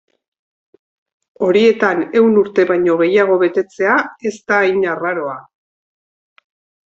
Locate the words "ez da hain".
4.29-4.83